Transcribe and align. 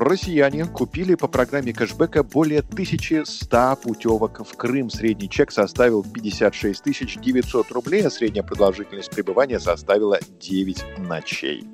Россияне 0.00 0.64
купили 0.64 1.14
по 1.14 1.28
программе 1.28 1.74
кэшбэка 1.74 2.22
более 2.22 2.60
1100 2.60 3.76
путевок 3.82 4.40
в 4.48 4.56
Крым. 4.56 4.88
Средний 4.88 5.28
чек 5.28 5.52
составил 5.52 6.02
56 6.02 7.20
900 7.20 7.70
рублей, 7.70 8.06
а 8.06 8.10
средняя 8.10 8.42
продолжительность 8.42 9.10
пребывания 9.10 9.60
составила 9.60 10.18
9 10.40 11.00
ночей. 11.00 11.64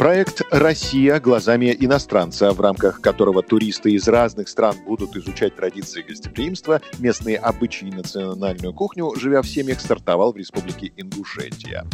Проект 0.00 0.42
«Россия 0.50 1.20
глазами 1.20 1.76
иностранца», 1.78 2.50
в 2.50 2.60
рамках 2.60 3.00
которого 3.00 3.44
туристы 3.44 3.92
из 3.92 4.08
разных 4.08 4.48
стран 4.48 4.74
будут 4.84 5.14
изучать 5.14 5.54
традиции 5.54 6.02
гостеприимства, 6.02 6.80
местные 6.98 7.36
обычаи 7.36 7.86
и 7.86 7.92
национальную 7.92 8.74
кухню, 8.74 9.14
живя 9.14 9.42
в 9.42 9.46
семьях, 9.46 9.78
стартовал 9.80 10.32
в 10.32 10.36
республике 10.36 10.92
Ингушетия. 10.96 11.86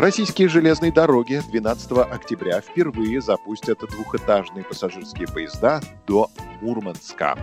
Российские 0.00 0.48
железные 0.48 0.90
дороги 0.90 1.42
12 1.50 1.92
октября 2.10 2.62
впервые 2.62 3.20
запустят 3.20 3.80
двухэтажные 3.80 4.64
пассажирские 4.64 5.28
поезда 5.28 5.82
до 6.06 6.30
Мурманска. 6.62 7.36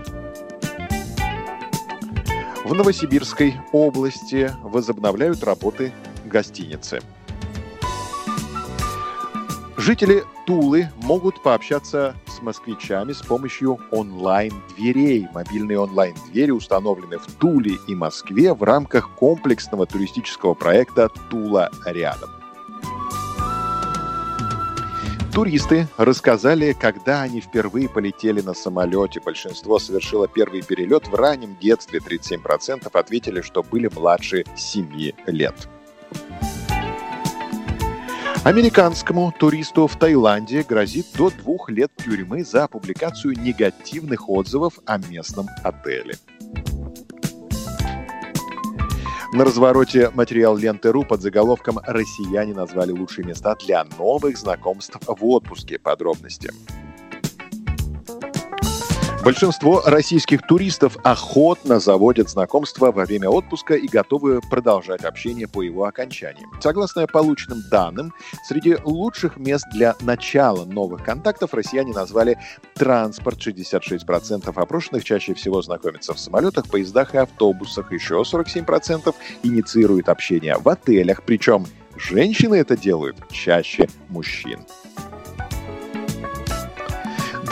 В 2.66 2.74
Новосибирской 2.74 3.54
области 3.72 4.52
возобновляют 4.64 5.44
работы 5.44 5.94
гостиницы. 6.26 7.02
Жители 9.78 10.24
Тулы 10.48 10.90
могут 11.04 11.44
пообщаться 11.44 12.16
с 12.26 12.42
москвичами 12.42 13.14
с 13.14 13.22
помощью 13.22 13.78
онлайн-дверей. 13.92 15.28
Мобильные 15.32 15.80
онлайн-двери 15.80 16.50
установлены 16.50 17.20
в 17.20 17.32
Туле 17.34 17.78
и 17.88 17.94
Москве 17.94 18.56
в 18.56 18.64
рамках 18.64 19.12
комплексного 19.14 19.86
туристического 19.86 20.56
проекта 20.56 21.10
«Тула 21.30 21.70
рядом». 21.86 22.37
Туристы 25.38 25.88
рассказали, 25.98 26.74
когда 26.74 27.22
они 27.22 27.42
впервые 27.42 27.88
полетели 27.88 28.42
на 28.42 28.56
самолете. 28.56 29.22
Большинство 29.24 29.78
совершило 29.78 30.28
первый 30.28 30.64
перелет 30.64 31.08
в 31.08 31.14
раннем 31.14 31.56
детстве. 31.62 32.00
37% 32.00 32.90
ответили, 32.92 33.42
что 33.42 33.62
были 33.62 33.88
младше 33.88 34.46
7 34.56 35.12
лет. 35.28 35.54
Американскому 38.44 39.32
туристу 39.32 39.86
в 39.86 39.96
Таиланде 39.96 40.64
грозит 40.64 41.06
до 41.16 41.30
двух 41.30 41.70
лет 41.70 41.92
тюрьмы 41.98 42.44
за 42.44 42.68
публикацию 42.68 43.40
негативных 43.40 44.28
отзывов 44.30 44.80
о 44.88 44.98
местном 44.98 45.50
отеле. 45.64 46.16
На 49.38 49.46
развороте 49.46 50.10
материал 50.16 50.58
ленты.ру 50.58 51.04
под 51.04 51.22
заголовком 51.22 51.78
«Россияне 51.86 52.56
назвали 52.56 52.90
лучшие 52.90 53.24
места 53.24 53.56
для 53.64 53.86
новых 54.00 54.36
знакомств 54.36 54.98
в 55.06 55.26
отпуске». 55.28 55.78
Подробности. 55.78 56.52
Большинство 59.28 59.82
российских 59.86 60.42
туристов 60.48 60.96
охотно 61.04 61.82
заводят 61.82 62.30
знакомства 62.30 62.94
во 62.94 63.04
время 63.04 63.28
отпуска 63.28 63.74
и 63.74 63.86
готовы 63.86 64.40
продолжать 64.40 65.04
общение 65.04 65.50
по 65.50 65.62
его 65.62 65.84
окончании. 65.84 66.46
Согласно 66.62 67.06
полученным 67.08 67.62
данным, 67.70 68.14
среди 68.48 68.78
лучших 68.86 69.36
мест 69.36 69.66
для 69.74 69.98
начала 70.00 70.64
новых 70.64 71.04
контактов 71.04 71.54
россияне 71.54 71.92
назвали 71.92 72.40
транспорт 72.74 73.46
66% 73.46 74.50
опрошенных 74.56 75.04
чаще 75.04 75.34
всего 75.34 75.62
знакомятся 75.62 76.14
в 76.14 76.20
самолетах, 76.20 76.70
поездах 76.70 77.14
и 77.14 77.18
автобусах, 77.18 77.92
еще 77.92 78.22
47% 78.22 79.14
инициируют 79.44 80.08
общение 80.08 80.56
в 80.58 80.70
отелях, 80.70 81.24
причем 81.24 81.66
женщины 81.98 82.56
это 82.56 82.78
делают 82.78 83.18
чаще 83.30 83.90
мужчин. 84.08 84.62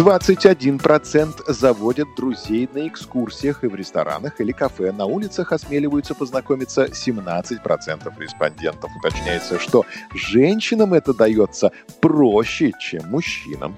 21% 0.05 1.51
заводят 1.51 2.07
друзей 2.15 2.69
на 2.71 2.87
экскурсиях 2.87 3.63
и 3.63 3.67
в 3.67 3.73
ресторанах 3.73 4.39
или 4.39 4.51
кафе. 4.51 4.91
На 4.91 5.05
улицах 5.05 5.51
осмеливаются 5.51 6.13
познакомиться 6.13 6.85
17% 6.85 8.19
респондентов. 8.19 8.91
Уточняется, 8.97 9.57
что 9.57 9.83
женщинам 10.13 10.93
это 10.93 11.11
дается 11.11 11.71
проще, 12.01 12.71
чем 12.79 13.09
мужчинам. 13.09 13.75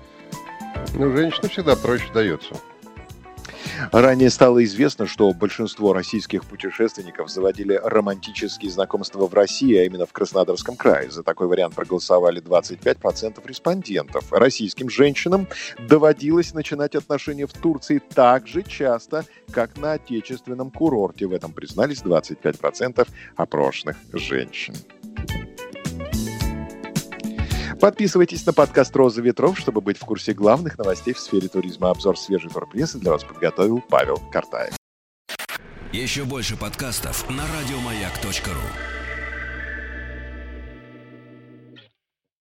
Ну, 0.96 1.16
женщинам 1.16 1.50
всегда 1.50 1.78
проще 1.78 2.12
дается. 2.14 2.56
Ранее 3.92 4.30
стало 4.30 4.64
известно, 4.64 5.08
что 5.08 5.32
большинство 5.34 5.94
российских 5.94 6.46
путешественников 6.46 7.30
заводили 7.30 7.80
романтические 7.84 8.72
знакомства 8.72 9.28
в 9.28 9.34
России, 9.34 9.76
а 9.78 9.84
именно 9.84 10.06
в 10.06 10.14
Краснодарском 10.14 10.76
крае. 10.76 11.12
За 11.12 11.24
такой 11.24 11.48
вариант 11.48 11.76
проголосовали 11.76 12.42
25% 12.42 13.46
респондентов. 13.46 14.32
Российским 14.32 14.90
женщинам 14.90 15.48
доводилось 15.80 16.54
начинать 16.54 16.96
отношения 16.96 17.48
в 17.48 17.54
Турции 17.54 18.02
так 18.14 18.48
же 18.48 18.64
часто, 18.64 19.26
как 19.52 19.78
на 19.78 19.94
отечественном 19.94 20.72
курорте. 20.72 21.28
В 21.28 21.34
этом 21.34 21.52
признались 21.52 22.02
25% 22.02 23.08
опрошенных 23.36 23.98
женщин. 24.14 24.74
Подписывайтесь 27.80 28.46
на 28.46 28.54
подкаст 28.54 28.96
«Роза 28.96 29.22
ветров», 29.22 29.58
чтобы 29.58 29.82
быть 29.82 29.98
в 29.98 30.06
курсе 30.06 30.34
главных 30.34 30.78
новостей 30.78 31.14
в 31.14 31.20
сфере 31.20 31.48
туризма. 31.48 31.92
Обзор 31.92 32.18
свежей 32.18 32.50
турпрессы 32.50 32.98
для 32.98 33.12
вас 33.12 33.24
подготовил 33.24 33.84
Павел 33.88 34.18
Картаев. 34.32 34.74
Еще 35.94 36.26
больше 36.26 36.58
подкастов 36.58 37.30
на 37.30 37.44
радиомаяк.ру 37.44 38.97